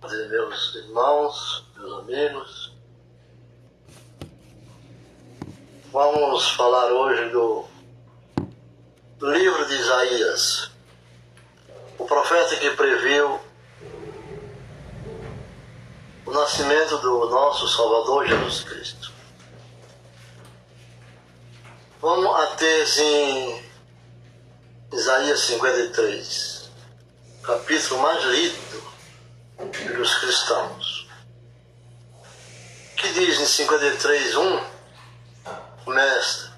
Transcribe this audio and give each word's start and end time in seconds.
meus 0.00 0.74
irmãos, 0.76 1.64
meus 1.76 1.98
amigos. 1.98 2.72
Vamos 5.92 6.50
falar 6.52 6.92
hoje 6.92 7.30
do 7.30 7.66
livro 9.20 9.66
de 9.66 9.74
Isaías, 9.74 10.70
o 11.98 12.04
profeta 12.04 12.56
que 12.56 12.70
previu 12.70 13.40
o 16.26 16.30
nascimento 16.30 16.98
do 16.98 17.28
nosso 17.30 17.66
Salvador 17.68 18.26
Jesus 18.28 18.64
Cristo. 18.64 19.12
Vamos 22.00 22.40
até 22.42 22.84
em 23.00 23.64
Isaías 24.92 25.40
53, 25.40 26.70
capítulo 27.42 28.00
mais 28.00 28.22
lido 28.24 28.97
pelos 29.66 30.14
cristãos. 30.18 31.08
Que 32.96 33.12
diz 33.12 33.40
em 33.40 33.46
53, 33.46 34.36
1, 34.36 34.64
mestre, 35.86 36.50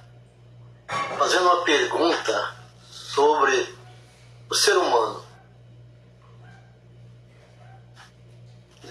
fazendo 1.19 1.45
uma 1.45 1.65
pergunta 1.65 2.55
sobre 2.91 3.79
o 4.49 4.55
ser 4.55 4.77
humano. 4.77 5.25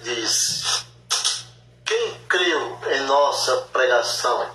Diz: 0.03 0.85
Quem 1.85 2.19
creu 2.27 2.79
em 2.91 3.01
nossa 3.01 3.57
pregação? 3.73 4.51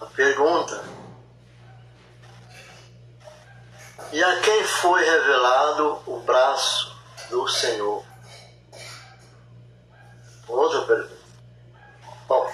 A 0.00 0.06
pergunta. 0.06 0.95
E 4.12 4.22
a 4.22 4.40
quem 4.40 4.64
foi 4.64 5.04
revelado 5.04 6.02
o 6.06 6.20
braço 6.20 6.96
do 7.28 7.48
Senhor? 7.48 8.04
Outra 10.48 10.82
pergunta. 10.82 11.16
Bom, 12.28 12.52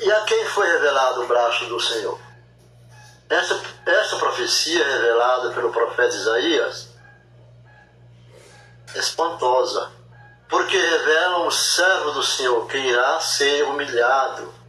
e 0.00 0.12
a 0.12 0.20
quem 0.22 0.44
foi 0.46 0.66
revelado 0.66 1.22
o 1.22 1.26
braço 1.26 1.66
do 1.66 1.78
Senhor? 1.78 2.18
Essa, 3.28 3.60
essa 3.86 4.16
profecia 4.16 4.84
revelada 4.84 5.50
pelo 5.50 5.70
profeta 5.70 6.16
Isaías 6.16 6.88
é 8.94 8.98
espantosa, 8.98 9.92
porque 10.48 10.76
revela 10.76 11.46
um 11.46 11.50
servo 11.50 12.10
do 12.12 12.22
Senhor 12.22 12.66
que 12.66 12.76
irá 12.76 13.20
ser 13.20 13.62
humilhado. 13.64 14.59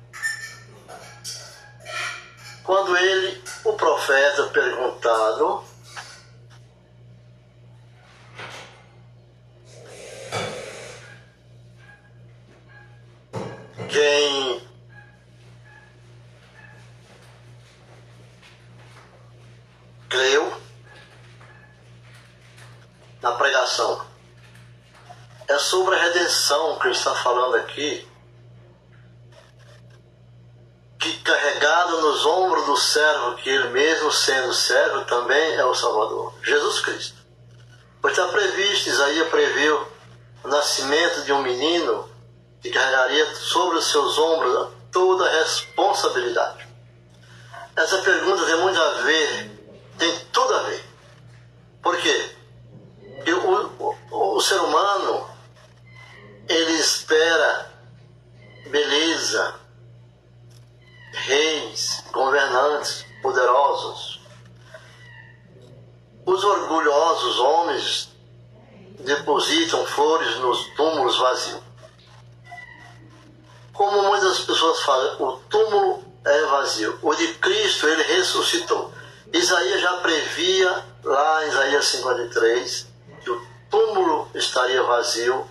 Quando 2.63 2.95
ele, 2.95 3.43
o 3.65 3.73
profeta, 3.73 4.43
perguntado, 4.47 5.63
quem 13.89 14.61
creu 20.07 20.61
na 23.21 23.31
pregação. 23.33 24.05
É 25.47 25.57
sobre 25.57 25.95
a 25.95 26.01
redenção 26.01 26.79
que 26.79 26.89
está 26.89 27.13
falando 27.15 27.55
aqui, 27.55 28.07
que 30.97 31.19
carregado 31.21 32.01
nos 32.21 32.25
ombros 32.25 32.65
do 32.65 32.77
servo, 32.77 33.35
que 33.35 33.49
ele 33.49 33.69
mesmo 33.69 34.11
sendo 34.11 34.53
servo 34.53 35.05
também 35.05 35.55
é 35.55 35.65
o 35.65 35.73
Salvador, 35.73 36.33
Jesus 36.43 36.79
Cristo. 36.81 37.17
Pois 38.01 38.17
está 38.17 38.27
previsto, 38.27 38.89
Isaías 38.89 39.27
previu 39.29 39.87
o 40.43 40.47
nascimento 40.47 41.23
de 41.23 41.33
um 41.33 41.41
menino 41.41 42.09
que 42.61 42.69
carregaria 42.69 43.35
sobre 43.35 43.77
os 43.77 43.91
seus 43.91 44.17
ombros 44.17 44.69
toda 44.91 45.25
a 45.25 45.39
responsabilidade. 45.39 46.67
Essa 47.75 47.97
pergunta 47.99 48.45
tem 48.45 48.57
muito 48.57 48.79
a 48.79 48.89
ver 49.01 49.61
tem 49.97 50.19
tudo 50.31 50.53
a 50.55 50.63
ver. 50.63 50.83
Por 51.81 51.97
quê? 51.97 52.35
Porque 53.15 53.33
o, 53.33 53.95
o, 54.11 54.35
o 54.35 54.41
ser 54.41 54.59
humano, 54.59 55.27
ele 56.49 56.73
espera 56.73 57.71
beleza, 58.67 59.55
reis, 61.13 62.00
poderosos. 63.71 64.19
Os 66.25 66.43
orgulhosos 66.43 67.39
homens 67.39 68.09
depositam 68.99 69.85
flores 69.85 70.37
nos 70.37 70.65
túmulos 70.75 71.17
vazios. 71.17 71.61
Como 73.73 74.03
muitas 74.03 74.39
pessoas 74.41 74.81
falam, 74.81 75.21
o 75.21 75.31
túmulo 75.49 76.03
é 76.23 76.45
vazio. 76.45 76.99
O 77.01 77.15
de 77.15 77.33
Cristo, 77.35 77.87
ele 77.87 78.03
ressuscitou. 78.03 78.93
Isaías 79.33 79.81
já 79.81 79.93
previa, 79.97 80.85
lá 81.03 81.45
em 81.45 81.49
Isaías 81.49 81.85
53, 81.85 82.87
que 83.23 83.31
o 83.31 83.47
túmulo 83.69 84.29
estaria 84.35 84.83
vazio, 84.83 85.49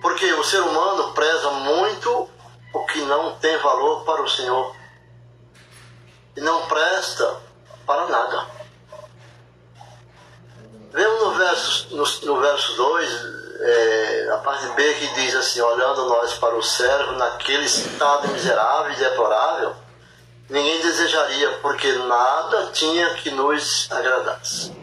porque 0.00 0.32
o 0.32 0.44
ser 0.44 0.62
humano 0.62 1.12
preza 1.12 1.50
muito 1.50 2.30
o 2.72 2.86
que 2.86 3.00
não 3.00 3.34
tem 3.36 3.58
valor 3.58 4.04
para 4.04 4.22
o 4.22 4.28
Senhor 4.28 4.75
e 6.36 6.40
não 6.40 6.66
presta 6.66 7.36
para 7.86 8.06
nada. 8.06 8.46
Vemos 10.92 11.22
no 11.22 11.30
verso, 11.32 11.96
no, 11.96 12.34
no 12.34 12.40
verso 12.40 12.76
2, 12.76 13.10
é, 13.60 14.30
a 14.32 14.38
parte 14.38 14.68
B 14.70 14.94
que 14.94 15.14
diz 15.14 15.34
assim: 15.34 15.60
olhando 15.60 16.08
nós 16.08 16.34
para 16.34 16.56
o 16.56 16.62
servo 16.62 17.12
naquele 17.12 17.64
estado 17.64 18.28
miserável 18.28 18.92
e 18.92 18.96
deplorável 18.96 19.86
ninguém 20.48 20.80
desejaria, 20.80 21.58
porque 21.58 21.90
nada 21.92 22.70
tinha 22.72 23.14
que 23.14 23.30
nos 23.30 23.90
agradasse. 23.90 24.74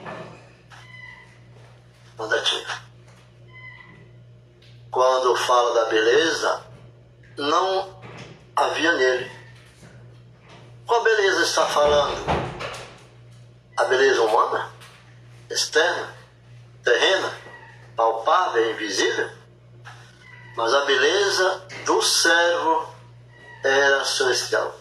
Nada 2.17 2.41
tinha. 2.41 2.83
Quando 4.91 5.35
fala 5.35 5.73
da 5.73 5.85
beleza, 5.89 6.61
não 7.37 8.01
havia 8.55 8.91
nele. 8.93 9.42
Qual 10.93 11.03
beleza 11.03 11.41
está 11.41 11.65
falando? 11.65 12.23
A 13.75 13.83
beleza 13.85 14.21
humana? 14.21 14.71
Externa? 15.49 16.13
Terrena? 16.83 17.33
Palpável? 17.95 18.73
Invisível? 18.73 19.27
Mas 20.55 20.71
a 20.71 20.85
beleza 20.85 21.65
do 21.83 21.99
servo 21.99 22.93
era 23.63 24.05
celestial 24.05 24.75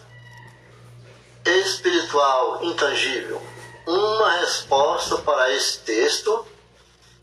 espiritual 1.45 2.63
intangível. 2.63 3.41
Uma 3.87 4.33
resposta 4.33 5.17
para 5.17 5.49
esse 5.49 5.79
texto 5.79 6.45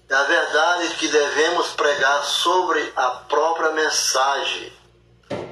é 0.09 0.15
a 0.17 0.25
verdade 0.25 0.95
que 0.97 1.07
devemos 1.07 1.69
pregar 1.75 2.25
sobre 2.25 2.93
a 2.97 3.09
própria 3.11 3.71
mensagem, 3.71 4.72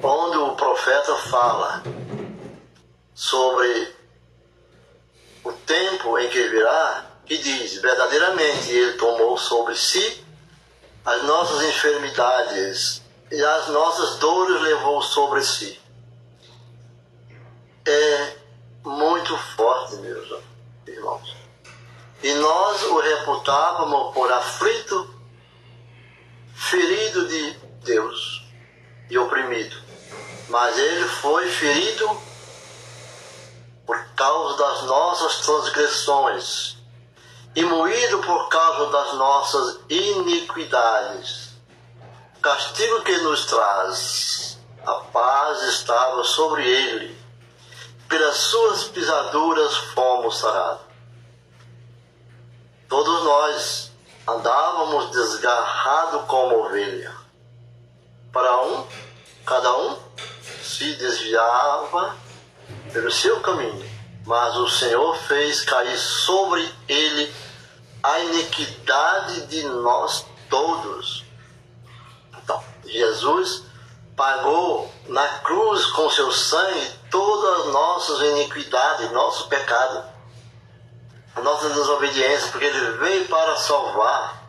onde 0.03 0.37
o 0.37 0.55
profeta 0.57 1.15
fala 1.15 1.83
sobre 3.19 3.93
o 5.43 5.51
tempo 5.51 6.17
em 6.19 6.29
que 6.29 6.41
virá, 6.47 7.05
que 7.25 7.37
diz: 7.37 7.81
verdadeiramente 7.81 8.71
ele 8.71 8.93
tomou 8.93 9.37
sobre 9.37 9.75
si 9.75 10.23
as 11.03 11.23
nossas 11.23 11.61
enfermidades 11.63 13.01
e 13.29 13.43
as 13.43 13.67
nossas 13.67 14.19
dores 14.19 14.61
levou 14.61 15.01
sobre 15.01 15.43
si. 15.43 15.77
É 17.85 18.37
muito 18.85 19.37
forte, 19.37 19.97
meus 19.97 20.41
irmãos. 20.87 21.35
E 22.23 22.33
nós 22.35 22.83
o 22.83 22.99
reputávamos 23.01 24.13
por 24.13 24.31
aflito, 24.31 25.13
ferido 26.55 27.27
de 27.27 27.51
Deus 27.83 28.45
e 29.09 29.17
oprimido. 29.17 29.75
Mas 30.47 30.77
ele 30.77 31.05
foi 31.05 31.49
ferido 31.49 32.29
por 33.89 34.05
causa 34.15 34.55
das 34.55 34.83
nossas 34.83 35.37
transgressões 35.37 36.77
e 37.55 37.65
moído 37.65 38.19
por 38.19 38.47
causa 38.47 38.91
das 38.91 39.13
nossas 39.13 39.79
iniquidades. 39.89 41.53
O 42.37 42.39
castigo 42.39 43.01
que 43.01 43.17
nos 43.17 43.47
traz 43.47 44.59
a 44.85 44.93
paz 44.93 45.63
estava 45.63 46.23
sobre 46.23 46.69
ele 46.69 47.19
pelas 48.07 48.37
suas 48.37 48.83
pisaduras 48.83 49.75
fomos 49.95 50.37
sarados. 50.37 50.85
Todos 52.87 53.23
nós 53.23 53.91
andávamos 54.27 55.09
desgarrados 55.09 56.27
como 56.27 56.59
ovelha. 56.59 57.15
Para 58.31 58.61
um, 58.61 58.87
cada 59.47 59.75
um 59.77 59.97
se 60.61 60.93
desviava 60.93 62.28
pelo 62.91 63.11
seu 63.11 63.39
caminho, 63.41 63.89
mas 64.25 64.55
o 64.55 64.67
Senhor 64.67 65.15
fez 65.17 65.61
cair 65.61 65.97
sobre 65.97 66.67
ele 66.87 67.33
a 68.01 68.19
iniquidade 68.19 69.47
de 69.47 69.63
nós 69.63 70.25
todos. 70.49 71.25
Então, 72.37 72.63
Jesus 72.85 73.63
pagou 74.15 74.91
na 75.07 75.27
cruz 75.39 75.85
com 75.87 76.09
seu 76.09 76.31
sangue 76.31 76.91
todas 77.09 77.61
as 77.61 77.73
nossas 77.73 78.21
iniquidades, 78.21 79.11
nosso 79.11 79.47
pecado, 79.47 80.03
a 81.35 81.41
nossa 81.41 81.69
desobediência, 81.69 82.51
porque 82.51 82.65
ele 82.65 82.97
veio 82.97 83.27
para 83.27 83.55
salvar. 83.57 84.43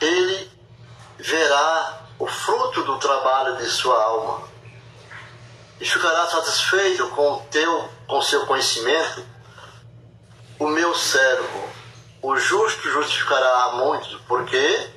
Ele 0.00 0.50
verá 1.18 2.00
o 2.18 2.26
fruto 2.26 2.84
do 2.84 2.98
trabalho 2.98 3.56
de 3.56 3.66
sua 3.66 4.00
alma 4.00 4.48
e 5.80 5.84
ficará 5.84 6.26
satisfeito 6.26 7.08
com 7.10 7.34
o 7.34 7.40
teu, 7.50 7.88
com 8.06 8.20
seu 8.22 8.46
conhecimento. 8.46 9.24
O 10.58 10.66
meu 10.66 10.94
servo, 10.94 11.68
o 12.22 12.36
justo 12.36 12.90
justificará 12.90 13.64
a 13.64 13.72
muitos, 13.76 14.20
porque 14.26 14.90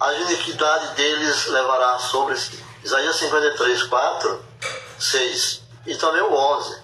a 0.00 0.12
iniquidade 0.14 0.96
deles 0.96 1.46
levará 1.46 1.98
sobre 1.98 2.36
si. 2.36 2.62
Isaías 2.82 3.16
53, 3.16 3.84
4, 3.84 4.44
6 4.98 5.62
e 5.86 5.94
também 5.96 6.22
o 6.22 6.34
11. 6.34 6.82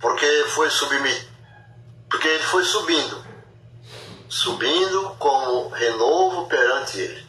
Porque 0.00 0.44
foi 0.54 0.70
submetido, 0.70 1.28
porque 2.08 2.28
ele 2.28 2.44
foi 2.44 2.64
subindo, 2.64 3.26
subindo 4.28 5.16
como 5.18 5.68
renovo 5.70 6.46
perante 6.46 7.00
ele. 7.00 7.26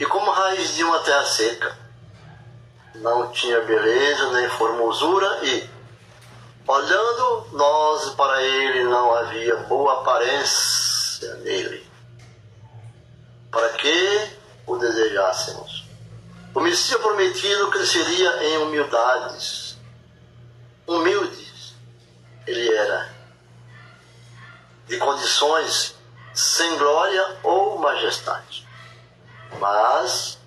E 0.00 0.06
como 0.06 0.32
raiz 0.32 0.74
de 0.74 0.82
uma 0.82 0.98
terra 0.98 1.24
seca, 1.24 1.81
não 2.94 3.30
tinha 3.30 3.60
beleza 3.62 4.32
nem 4.32 4.48
formosura 4.50 5.44
e, 5.44 5.68
olhando 6.66 7.48
nós 7.52 8.10
para 8.14 8.42
ele, 8.42 8.84
não 8.84 9.14
havia 9.14 9.56
boa 9.64 10.00
aparência 10.00 11.34
nele. 11.36 11.86
Para 13.50 13.68
que 13.70 14.30
o 14.66 14.76
desejássemos? 14.76 15.86
O 16.54 16.60
Messias 16.60 17.00
prometido 17.00 17.70
cresceria 17.70 18.44
em 18.44 18.58
humildades. 18.58 19.76
Humildes 20.86 21.74
ele 22.46 22.74
era. 22.74 23.14
De 24.86 24.98
condições 24.98 25.94
sem 26.34 26.76
glória 26.76 27.38
ou 27.42 27.78
majestade. 27.78 28.66
Mas 29.58 30.38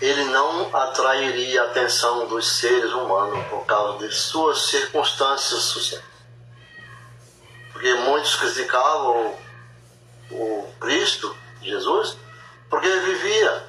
ele 0.00 0.24
não 0.24 0.74
atrairia 0.76 1.62
a 1.62 1.66
atenção 1.66 2.26
dos 2.26 2.58
seres 2.58 2.92
humanos 2.92 3.46
por 3.48 3.64
causa 3.64 4.06
de 4.06 4.14
suas 4.14 4.66
circunstâncias 4.66 5.62
sociais. 5.62 6.04
Porque 7.72 7.92
muitos 7.94 8.36
criticavam 8.36 9.34
o, 10.30 10.34
o 10.34 10.74
Cristo, 10.80 11.34
Jesus, 11.62 12.16
porque 12.68 12.86
ele 12.86 13.14
vivia 13.14 13.64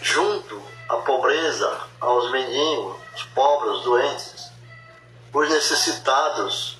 junto 0.00 0.62
à 0.88 0.96
pobreza, 0.96 1.80
aos 2.00 2.30
mendigos, 2.30 2.96
os 3.14 3.22
pobres, 3.24 3.76
os 3.76 3.84
doentes, 3.84 4.50
os 5.32 5.48
necessitados. 5.48 6.78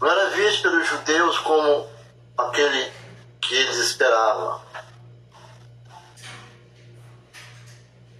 Não 0.00 0.08
era 0.10 0.30
visto 0.30 0.62
pelos 0.62 0.86
judeus 0.86 1.38
como 1.38 1.88
aquele 2.36 2.92
que 3.40 3.54
eles 3.54 3.76
esperavam. 3.76 4.60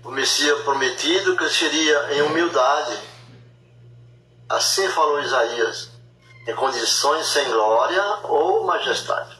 O 0.06 0.12
Messias 0.12 0.62
prometido 0.62 1.34
cresceria 1.34 2.14
em 2.14 2.22
humildade. 2.22 2.96
Assim 4.48 4.88
falou 4.90 5.20
Isaías, 5.20 5.90
em 6.46 6.54
condições 6.54 7.26
sem 7.26 7.44
glória 7.50 8.02
ou 8.22 8.62
majestade. 8.62 9.36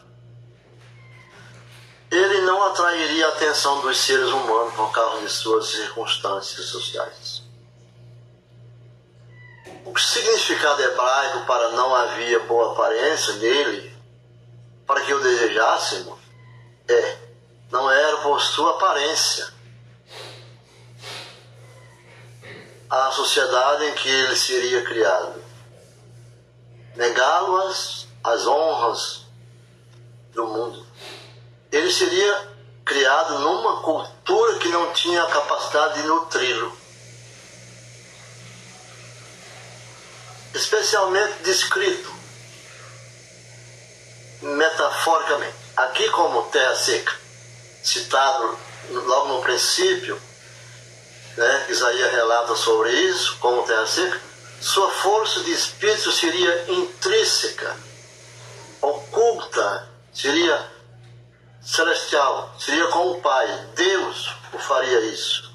Ele 2.11 2.41
não 2.41 2.65
atrairia 2.65 3.27
a 3.27 3.29
atenção 3.29 3.81
dos 3.81 3.97
seres 3.97 4.29
humanos 4.29 4.75
por 4.75 4.91
causa 4.91 5.21
de 5.21 5.31
suas 5.31 5.69
circunstâncias 5.69 6.67
sociais. 6.67 7.43
O 9.85 9.97
significado 9.97 10.83
hebraico 10.83 11.47
para 11.47 11.71
não 11.71 11.95
havia 11.95 12.41
boa 12.41 12.73
aparência 12.73 13.35
nele, 13.35 13.97
para 14.85 15.01
que 15.03 15.15
o 15.15 15.21
desejássemos, 15.21 16.19
é, 16.89 17.19
não 17.71 17.89
era 17.89 18.17
por 18.17 18.41
sua 18.41 18.73
aparência, 18.73 19.55
à 22.89 23.11
sociedade 23.11 23.85
em 23.87 23.95
que 23.95 24.09
ele 24.09 24.37
seria 24.37 24.83
criado. 24.83 25.43
Negá-lo-as 26.95 28.07
as 28.25 28.47
honras 28.47 29.27
do 30.35 30.47
mundo. 30.47 30.87
Ele 31.71 31.93
seria 31.93 32.49
criado 32.85 33.39
numa 33.39 33.83
cultura 33.83 34.59
que 34.59 34.69
não 34.69 34.93
tinha 34.93 35.23
a 35.23 35.31
capacidade 35.31 36.03
de 36.03 36.09
nutri-lo. 36.09 36.77
Especialmente 40.55 41.43
descrito 41.43 42.13
metaforicamente. 44.43 45.55
Aqui 45.77 46.09
como 46.11 46.45
terra 46.45 46.75
seca, 46.75 47.13
citado 47.85 48.59
logo 48.91 49.35
no 49.35 49.43
princípio, 49.43 50.21
né? 51.37 51.67
Isaías 51.69 52.13
relata 52.13 52.57
sobre 52.57 52.91
isso, 52.91 53.37
como 53.39 53.63
terra 53.65 53.87
seca, 53.87 54.21
sua 54.61 54.91
força 54.91 55.41
de 55.45 55.53
espírito 55.53 56.11
seria 56.11 56.73
intrínseca, 56.73 57.77
oculta, 58.81 59.89
seria 60.13 60.71
celestial, 61.61 62.55
seria 62.59 62.87
com 62.89 63.13
o 63.13 63.21
Pai. 63.21 63.67
Deus 63.75 64.35
o 64.53 64.59
faria 64.59 65.01
isso. 65.03 65.55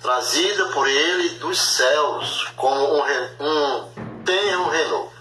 Trazida 0.00 0.66
por 0.66 0.88
ele 0.88 1.30
dos 1.38 1.60
céus, 1.76 2.46
como 2.56 2.80
um, 2.80 3.02
um 3.40 4.24
tenro 4.24 4.68
renovo, 4.68 5.12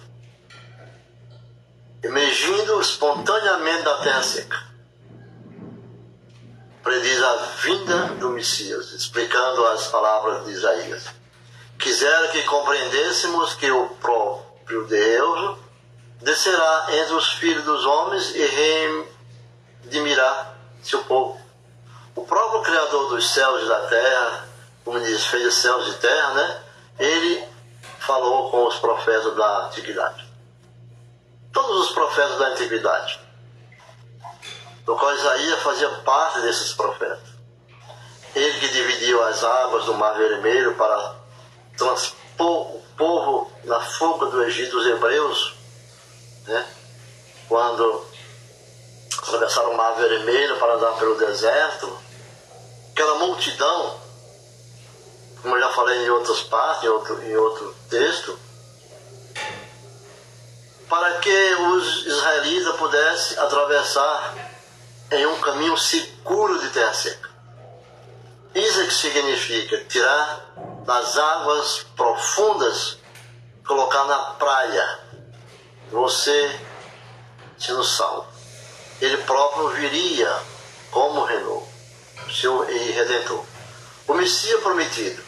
emergindo 2.03 2.79
espontaneamente 2.81 3.83
da 3.83 3.97
terra 4.01 4.23
seca 4.23 4.66
prediz 6.87 7.21
a 7.21 7.35
vinda 7.63 7.97
do 8.17 8.29
Messias, 8.29 8.93
explicando 8.93 9.67
as 9.67 9.87
palavras 9.87 10.45
de 10.45 10.53
Isaías. 10.53 11.03
Quisera 11.77 12.29
que 12.29 12.41
compreendêssemos 12.43 13.55
que 13.55 13.69
o 13.69 13.89
próprio 13.89 14.87
Deus 14.87 15.57
descerá 16.21 16.85
entre 16.91 17.13
os 17.15 17.33
filhos 17.33 17.65
dos 17.65 17.85
homens 17.85 18.33
e 18.33 18.95
redimirá 19.83 20.53
seu 20.81 21.03
povo. 21.03 21.37
O 22.15 22.23
próprio 22.23 22.61
Criador 22.61 23.09
dos 23.09 23.33
céus 23.33 23.63
e 23.63 23.67
da 23.67 23.81
terra, 23.87 24.47
como 24.85 24.97
diz, 25.01 25.25
fez 25.25 25.55
céus 25.55 25.89
e 25.89 25.97
terra, 25.97 26.33
né? 26.35 26.61
Ele 26.99 27.43
falou 27.99 28.49
com 28.49 28.65
os 28.65 28.79
profetas 28.79 29.35
da 29.35 29.65
antiguidade. 29.65 30.25
Todos 31.51 31.89
os 31.89 31.91
profetas 31.91 32.39
da 32.39 32.47
antiguidade 32.47 33.26
do 34.87 34.95
qual 34.95 35.13
Isaías 35.13 35.61
fazia 35.61 35.89
parte 36.05 36.39
desses 36.39 36.71
profetas. 36.71 37.27
Ele 38.33 38.59
que 38.59 38.69
dividiu 38.69 39.21
as 39.25 39.43
águas 39.43 39.83
do 39.83 39.93
Mar 39.95 40.13
Vermelho 40.13 40.75
para 40.75 41.15
transpor 41.77 42.71
o 42.71 42.83
povo 42.95 43.51
na 43.65 43.81
fuga 43.81 44.27
do 44.27 44.43
Egito, 44.45 44.77
os 44.77 44.87
hebreus, 44.87 45.55
né? 46.45 46.65
quando 47.49 48.05
atravessaram 49.17 49.71
o 49.71 49.77
Mar 49.77 49.95
Vermelho 49.95 50.57
para 50.57 50.75
andar 50.75 50.93
pelo 50.93 51.17
deserto, 51.17 51.99
aquela 52.93 53.15
multidão, 53.15 53.99
como 55.41 55.55
eu 55.55 55.59
já 55.59 55.69
falei 55.73 56.05
em 56.05 56.09
outras 56.11 56.43
partes, 56.43 56.83
em 56.83 56.87
outro, 56.87 57.23
em 57.23 57.35
outro 57.35 57.75
texto, 57.89 58.39
para 60.87 61.19
que 61.19 61.55
os 61.55 62.05
israelitas 62.05 62.75
pudessem 62.77 63.37
atravessar 63.39 64.56
em 65.11 65.25
um 65.25 65.39
caminho 65.39 65.77
seguro 65.77 66.59
de 66.59 66.69
terra 66.69 66.93
seca. 66.93 67.29
Isso 68.53 68.81
é 68.81 68.85
que 68.85 68.93
significa 68.93 69.77
tirar 69.85 70.53
das 70.85 71.17
águas 71.17 71.85
profundas, 71.95 72.97
colocar 73.65 74.03
na 74.05 74.17
praia, 74.33 74.99
você 75.91 76.59
sendo 77.57 77.83
salvo. 77.83 78.27
Ele 78.99 79.17
próprio 79.17 79.69
viria 79.69 80.33
como 80.91 81.23
renovo, 81.23 81.67
seu 82.33 82.65
redentor. 82.65 83.45
O 84.07 84.13
Messias 84.13 84.61
prometido. 84.61 85.21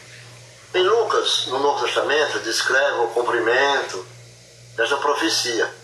Em 0.74 0.84
Lucas, 0.84 1.48
no 1.48 1.60
Novo 1.60 1.84
Testamento, 1.84 2.40
descreve 2.40 3.00
o 3.00 3.08
cumprimento 3.10 4.06
desta 4.76 4.98
profecia 4.98 5.79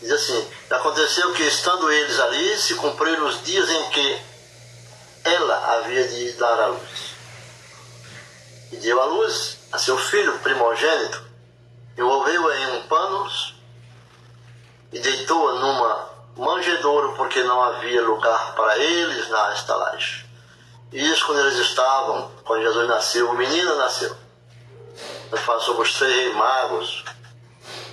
Diz 0.00 0.10
assim: 0.10 0.50
Aconteceu 0.70 1.32
que, 1.32 1.42
estando 1.44 1.90
eles 1.90 2.18
ali, 2.20 2.56
se 2.58 2.74
cumpriram 2.74 3.26
os 3.26 3.42
dias 3.42 3.68
em 3.70 3.90
que 3.90 4.22
ela 5.24 5.76
havia 5.76 6.06
de 6.06 6.32
dar 6.32 6.60
à 6.60 6.66
luz. 6.66 7.14
e 8.72 8.76
deu 8.76 9.00
à 9.00 9.04
luz 9.06 9.58
a 9.72 9.78
seu 9.78 9.96
filho 9.96 10.38
primogênito, 10.40 11.22
envolveu-a 11.96 12.56
em 12.56 12.66
um 12.76 12.82
panos 12.88 13.54
e 14.92 14.98
deitou-a 14.98 15.54
numa 15.54 16.10
manjedouro 16.36 17.14
porque 17.16 17.42
não 17.42 17.62
havia 17.62 18.02
lugar 18.02 18.54
para 18.54 18.76
eles 18.78 19.28
na 19.28 19.54
estalagem. 19.54 20.24
E 20.92 21.10
isso 21.10 21.26
quando 21.26 21.40
eles 21.40 21.58
estavam, 21.58 22.30
quando 22.44 22.62
Jesus 22.62 22.88
nasceu, 22.88 23.30
o 23.30 23.36
menino 23.36 23.74
nasceu. 23.76 24.16
Falamos 25.44 25.64
sobre 25.64 25.82
os 25.82 25.94
três 25.94 26.34
magos. 26.36 27.04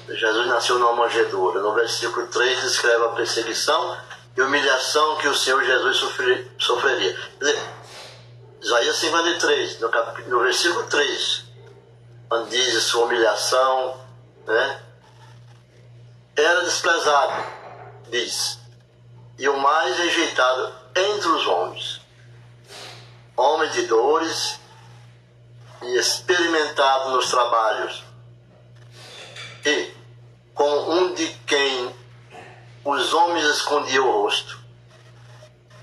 Jesus 0.10 0.48
nasceu 0.48 0.79
numa 0.79 0.93
manjedoura. 0.93 1.62
No 1.62 1.74
versículo 1.74 2.27
3 2.27 2.62
descreve 2.62 3.05
a 3.05 3.10
perseguição 3.10 3.98
e 4.36 4.41
humilhação 4.41 5.17
que 5.17 5.27
o 5.27 5.36
Senhor 5.36 5.63
Jesus 5.63 5.98
sofreria. 6.58 7.13
Quer 7.39 7.46
dizer, 7.46 7.70
Isaías 8.62 8.96
53, 8.98 9.79
no, 9.79 9.89
cap... 9.89 10.22
no 10.24 10.39
versículo 10.41 10.84
3, 10.88 11.43
onde 12.31 12.50
diz 12.51 12.77
a 12.77 12.81
sua 12.81 13.05
humilhação, 13.05 14.00
né? 14.46 14.84
Era 16.36 16.62
desprezado, 16.62 17.43
diz, 18.10 18.60
e 19.38 19.50
o 19.50 19.58
mais 19.58 19.98
rejeitado 19.98 20.74
entre 20.96 21.27
os 21.27 21.48
homens. 21.48 22.01
Homem 23.36 23.70
de 23.72 23.88
dores 23.88 24.60
e 25.81 25.98
experimentado 25.98 27.10
nos 27.10 27.29
trabalhos, 27.29 28.03
e 29.65 29.94
com 30.53 30.91
um 30.91 31.13
de 31.13 31.27
quem 31.46 31.96
os 32.84 33.13
homens 33.13 33.46
escondiam 33.46 34.08
o 34.08 34.24
rosto. 34.24 34.60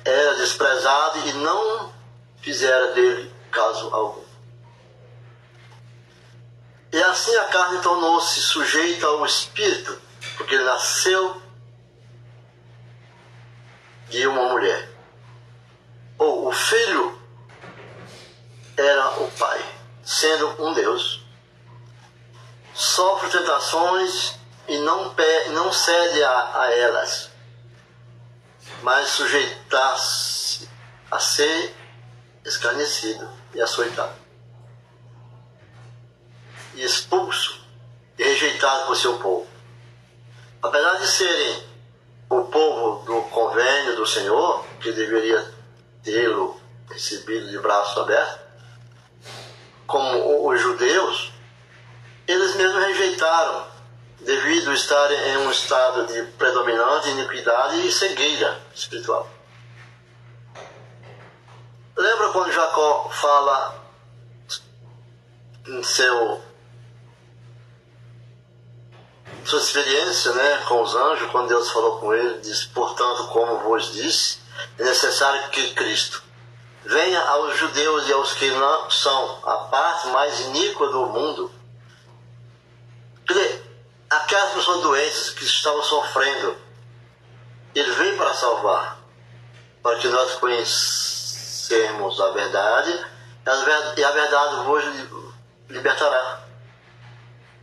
Era 0.05 0.37
desprezado 0.37 1.29
e 1.29 1.33
não 1.35 1.93
fizera 2.41 2.93
dele 2.93 3.33
caso 3.51 3.95
algum. 3.95 4.29
E 6.93 7.03
assim 7.03 7.35
a 7.37 7.45
carne 7.45 7.83
tornou-se 7.83 8.41
sujeita 8.41 9.07
ao 9.07 9.27
espírito, 9.27 10.01
porque 10.37 10.57
nasceu 10.59 11.43
de 14.09 14.27
uma 14.27 14.49
mulher. 14.49 14.91
Ou 16.17 16.49
o 16.49 16.53
filho 16.53 17.21
era 18.77 19.21
o 19.21 19.31
pai, 19.33 19.65
sendo 20.03 20.65
um 20.65 20.73
Deus. 20.73 21.28
Sofre 22.79 23.29
tentações 23.29 24.39
e 24.69 24.79
não, 24.79 25.13
não 25.51 25.73
cede 25.73 26.23
a, 26.23 26.63
a 26.63 26.73
elas, 26.73 27.29
mas 28.83 29.09
sujeitar-se 29.09 30.69
a 31.11 31.19
ser 31.19 31.75
escarnecido 32.45 33.29
e 33.53 33.61
açoitado. 33.61 34.15
E 36.75 36.85
expulso 36.85 37.67
e 38.17 38.23
rejeitado 38.23 38.87
por 38.87 38.97
seu 38.97 39.19
povo. 39.19 39.49
Apesar 40.63 41.01
de 41.01 41.09
serem 41.09 41.65
o 42.31 42.45
povo 42.45 43.05
do 43.05 43.23
convênio 43.23 43.97
do 43.97 44.07
Senhor, 44.07 44.65
que 44.81 44.93
deveria 44.93 45.53
tê-lo 46.05 46.61
recebido 46.89 47.51
de 47.51 47.59
braços 47.59 47.99
abertos, 47.99 48.39
como 49.85 50.49
os 50.49 50.61
judeus, 50.61 51.38
eles 52.29 52.55
mesmos 52.55 52.85
rejeitaram, 52.85 53.67
devido 54.21 54.71
a 54.71 54.75
estarem 54.75 55.19
em 55.31 55.37
um 55.39 55.51
estado 55.51 56.07
de 56.07 56.23
predominante 56.33 57.09
iniquidade 57.09 57.87
e 57.87 57.91
cegueira 57.91 58.61
espiritual. 58.75 59.29
Lembra 61.97 62.29
quando 62.29 62.53
Jacó 62.53 63.11
fala 63.11 63.75
em 65.67 65.83
seu 65.83 66.41
sua 69.45 69.61
experiência 69.61 70.33
né, 70.33 70.59
com 70.69 70.83
os 70.83 70.95
anjos, 70.95 71.31
quando 71.31 71.49
Deus 71.49 71.71
falou 71.71 71.99
com 71.99 72.13
ele, 72.13 72.39
diz, 72.41 72.65
portanto, 72.67 73.29
como 73.29 73.61
vos 73.61 73.93
disse, 73.93 74.41
é 74.79 74.85
necessário 74.85 75.49
que 75.49 75.73
Cristo 75.73 76.23
venha 76.85 77.21
aos 77.21 77.57
judeus 77.57 78.09
e 78.09 78.13
aos 78.13 78.35
que 78.35 78.51
não 78.51 78.91
são 78.91 79.39
a 79.45 79.57
parte 79.71 80.09
mais 80.09 80.41
iníqua 80.41 80.89
do 80.89 81.07
mundo. 81.07 81.58
Aquelas 84.29 84.53
pessoas 84.53 84.83
doentes 84.83 85.31
que 85.31 85.43
estavam 85.43 85.83
sofrendo, 85.83 86.55
ele 87.75 87.91
veio 87.93 88.15
para 88.19 88.35
salvar, 88.35 88.99
para 89.83 89.97
que 89.97 90.07
nós 90.09 90.35
conhecermos 90.35 92.21
a 92.21 92.31
verdade, 92.33 93.07
e 93.97 94.05
a 94.05 94.11
verdade 94.11 94.67
vos 94.67 94.85
libertará. 95.71 96.43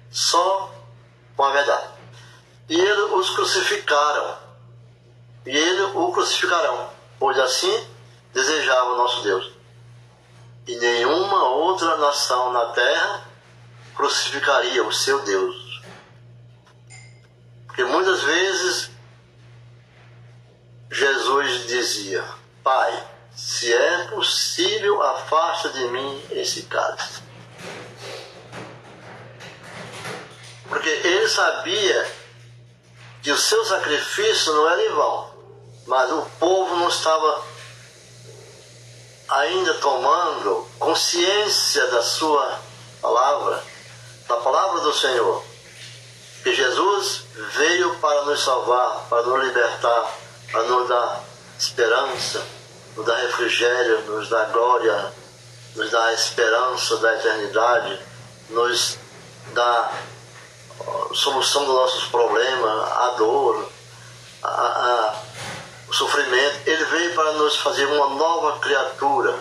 Só 0.09 0.73
com 1.37 1.43
a 1.43 1.51
verdade. 1.51 1.87
E 2.67 2.81
eles 2.81 3.11
os 3.11 3.29
crucificaram. 3.29 4.35
E 5.45 5.55
eles 5.55 5.91
o 5.93 6.11
crucificarão, 6.13 6.89
pois 7.19 7.37
assim 7.37 7.87
desejava 8.33 8.93
o 8.93 8.97
nosso 8.97 9.21
Deus. 9.21 9.51
E 10.65 10.75
nenhuma 10.77 11.43
outra 11.43 11.95
nação 11.97 12.51
na 12.51 12.65
terra 12.69 13.23
crucificaria 13.93 14.83
o 14.83 14.91
seu 14.91 15.21
Deus. 15.21 15.64
Porque 17.75 17.91
muitas 17.91 18.23
vezes 18.23 18.89
Jesus 20.89 21.67
dizia: 21.67 22.23
Pai, 22.63 23.05
se 23.35 23.73
é 23.73 24.07
possível, 24.07 25.03
afasta 25.03 25.67
de 25.71 25.83
mim 25.89 26.23
esse 26.31 26.61
cálice. 26.63 27.21
Porque 30.69 30.87
ele 30.87 31.27
sabia 31.27 32.11
que 33.21 33.29
o 33.29 33.37
seu 33.37 33.65
sacrifício 33.65 34.53
não 34.53 34.69
era 34.69 34.81
em 34.81 34.93
vão, 34.93 35.33
mas 35.85 36.09
o 36.13 36.21
povo 36.39 36.77
não 36.77 36.87
estava 36.87 37.43
ainda 39.27 39.73
tomando 39.75 40.65
consciência 40.79 41.87
da 41.87 42.01
sua 42.01 42.57
palavra, 43.01 43.61
da 44.29 44.37
palavra 44.37 44.79
do 44.79 44.93
Senhor. 44.93 45.44
Que 46.45 46.53
Jesus 46.53 47.23
veio 47.57 47.95
para 47.95 48.23
nos 48.25 48.41
salvar, 48.41 49.07
para 49.09 49.23
nos 49.23 49.43
libertar, 49.43 50.13
para 50.51 50.63
nos 50.63 50.87
dar 50.87 51.23
esperança 51.57 52.55
nos 52.95 53.05
dá 53.05 53.15
refrigério, 53.17 54.01
nos 54.07 54.29
dá 54.29 54.45
glória, 54.45 55.13
nos 55.75 55.93
a 55.93 56.13
esperança 56.13 56.97
da 56.97 57.13
eternidade, 57.15 57.99
nos 58.49 58.97
dá 59.53 59.91
solução 61.13 61.65
dos 61.65 61.75
nossos 61.75 62.05
problemas, 62.05 62.91
a 62.91 63.15
dor, 63.17 63.69
a, 64.43 64.47
a, 64.47 65.21
o 65.89 65.93
sofrimento. 65.93 66.61
Ele 66.65 66.85
veio 66.85 67.13
para 67.13 67.33
nos 67.33 67.57
fazer 67.57 67.85
uma 67.85 68.09
nova 68.09 68.59
criatura. 68.59 69.37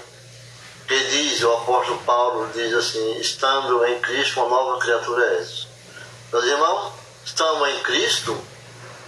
Que 0.88 0.99
diz, 0.99 1.42
o 1.42 1.52
apóstolo 1.52 1.99
Paulo 2.04 2.49
diz 2.52 2.75
assim: 2.75 3.18
estando 3.18 3.84
em 3.87 3.99
Cristo, 4.00 4.40
uma 4.40 4.50
nova 4.50 4.78
criatura 4.80 5.25
é 5.25 5.40
essa. 5.40 5.74
Meus 6.34 6.46
irmãos, 6.46 6.92
estamos 7.24 7.68
em 7.68 7.78
Cristo, 7.84 8.36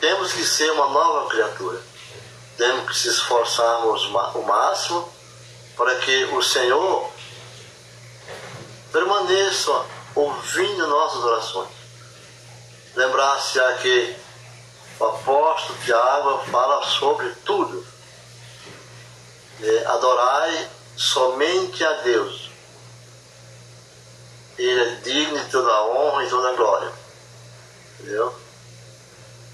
temos 0.00 0.32
que 0.32 0.44
ser 0.44 0.70
uma 0.70 0.86
nova 0.90 1.28
criatura 1.28 1.82
temos 2.56 2.88
que 2.88 2.96
se 2.96 3.08
esforçarmos 3.08 4.04
o 4.04 4.42
máximo 4.42 5.12
para 5.76 5.96
que 5.96 6.24
o 6.26 6.40
Senhor 6.40 7.10
permaneça 8.92 9.72
ouvindo 10.14 10.86
nossas 10.86 11.24
orações. 11.24 11.68
Lembrar-se 12.94 13.58
aqui, 13.58 14.16
o 15.00 15.04
apóstolo 15.06 15.78
Tiago 15.84 16.44
fala 16.48 16.86
sobre 16.86 17.28
tudo. 17.44 17.84
adorai 19.86 20.68
somente 20.96 21.84
a 21.84 21.92
Deus. 22.02 22.52
Ele 24.56 24.80
é 24.80 24.94
digno 25.00 25.40
de 25.40 25.50
toda 25.50 25.72
a 25.72 25.86
honra 25.88 26.24
e 26.24 26.30
toda 26.30 26.50
a 26.50 26.52
glória. 26.52 27.05
Entendeu? 27.98 28.34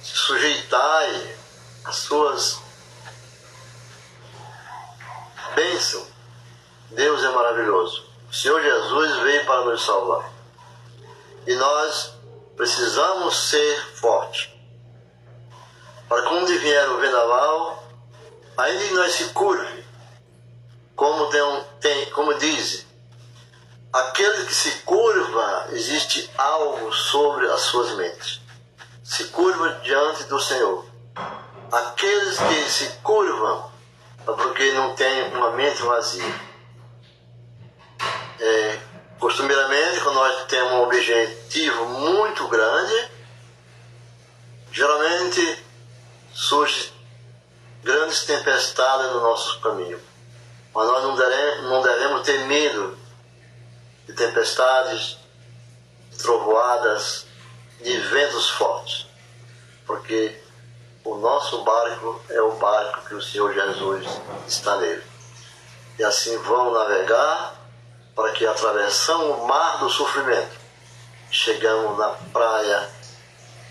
Se 0.03 0.17
sujeitai 0.17 1.37
às 1.85 1.97
suas 1.97 2.63
Bênção. 5.55 6.07
Deus 6.91 7.23
é 7.23 7.29
maravilhoso. 7.31 8.07
O 8.31 8.35
Senhor 8.35 8.63
Jesus 8.63 9.17
veio 9.21 9.45
para 9.45 9.65
nos 9.67 9.85
salvar. 9.85 10.33
E 11.47 11.55
nós 11.55 12.15
precisamos 12.57 13.51
ser 13.51 13.97
fortes. 13.97 14.49
Para 16.09 16.23
quando 16.23 16.47
vier 16.47 16.89
o 16.91 16.99
vendaval, 16.99 17.85
ainda 18.57 18.85
que 18.85 18.95
nós 18.95 19.13
se 19.13 19.25
curve, 19.31 19.85
como, 20.97 21.27
tem, 21.29 21.65
tem, 21.81 22.11
como 22.11 22.35
diz, 22.35 22.87
aquele 23.93 24.45
que 24.47 24.55
se 24.55 24.71
curva, 24.83 25.67
existe 25.71 26.31
algo 26.39 26.93
sobre 26.93 27.47
as 27.51 27.61
suas 27.63 27.97
mentes. 27.97 28.41
Se 29.05 29.25
curva 29.25 29.81
diante 29.83 30.25
do 30.25 30.41
Senhor. 30.41 30.87
Aqueles 31.71 32.39
que 32.39 32.71
se 32.71 32.87
curvam 33.03 33.71
porque 34.25 34.73
não 34.73 34.95
tem 34.95 35.35
uma 35.35 35.51
mente 35.53 35.83
vazia. 35.83 36.53
É, 38.41 38.79
Costumeiramente, 39.23 40.01
quando 40.01 40.17
nós 40.17 40.47
temos 40.47 40.73
um 40.73 40.83
objetivo 40.83 41.85
muito 41.87 42.49
grande, 42.49 43.09
geralmente 44.73 45.65
surgem 46.35 46.91
grandes 47.85 48.25
tempestades 48.25 49.13
no 49.13 49.21
nosso 49.21 49.61
caminho. 49.61 50.01
Mas 50.75 50.89
nós 50.89 51.05
não 51.05 51.15
não 51.71 51.83
devemos 51.83 52.23
ter 52.23 52.37
medo 52.49 52.99
de 54.07 54.13
tempestades, 54.13 55.19
de 56.11 56.19
trovoadas, 56.19 57.27
de 57.83 57.99
ventos 57.99 58.51
fortes, 58.51 59.07
porque 59.87 60.41
o 61.05 61.17
nosso 61.17 61.63
barco 61.65 62.21
é 62.29 62.41
o 62.41 62.53
barco 62.53 63.09
que 63.09 63.15
o 63.15 63.23
Senhor 63.23 63.53
Jesus 63.53 64.07
está 64.47 64.77
nele. 64.77 65.03
E 65.99 66.05
assim 66.05 66.37
vão 66.39 66.73
navegar 66.73 67.55
para 68.15 68.33
que 68.33 68.47
atravessando 68.47 69.33
o 69.33 69.47
mar 69.47 69.79
do 69.79 69.91
sofrimento, 69.91 70.61
chegamos 71.31 71.99
na 71.99 72.09
praia 72.33 72.91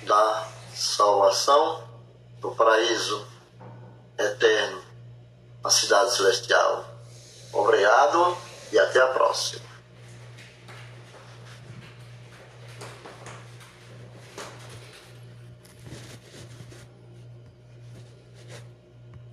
da 0.03 0.47
salvação, 0.73 1.83
do 2.39 2.51
paraíso 2.51 3.25
eterno, 4.17 4.81
na 5.63 5.69
cidade 5.69 6.15
celestial. 6.15 6.85
Obrigado 7.53 8.37
e 8.71 8.79
até 8.79 8.99
a 9.01 9.07
próxima. 9.07 9.70